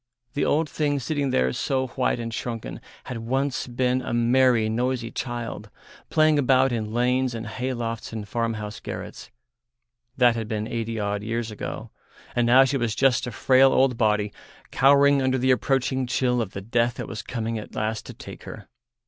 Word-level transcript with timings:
The 0.33 0.45
old 0.45 0.67
thing 0.67 0.97
sitting 0.99 1.29
there 1.29 1.53
so 1.53 1.85
white 1.89 2.19
and 2.19 2.33
shrunken 2.33 2.81
had 3.03 3.19
once 3.19 3.67
been 3.67 4.01
a 4.01 4.15
merry, 4.15 4.67
noisy 4.67 5.11
child, 5.11 5.69
playing 6.09 6.39
about 6.39 6.71
in 6.71 6.91
lanes 6.91 7.35
and 7.35 7.45
hay 7.45 7.71
lofts 7.71 8.11
and 8.11 8.27
farmhouse 8.27 8.79
garrets; 8.79 9.29
that 10.17 10.35
had 10.35 10.47
been 10.47 10.67
eighty 10.67 10.99
odd 10.99 11.21
years 11.21 11.51
ago, 11.51 11.91
and 12.35 12.47
now 12.47 12.63
she 12.65 12.77
was 12.77 12.95
just 12.95 13.27
a 13.27 13.31
frail 13.31 13.71
old 13.71 13.95
body 13.95 14.33
cowering 14.71 15.21
under 15.21 15.37
the 15.37 15.51
approaching 15.51 16.07
chill 16.07 16.41
of 16.41 16.53
the 16.53 16.61
death 16.61 16.95
that 16.95 17.07
was 17.07 17.21
coming 17.21 17.59
at 17.59 17.75
last 17.75 18.07
to 18.07 18.13
take 18.15 18.45
her. 18.45 18.67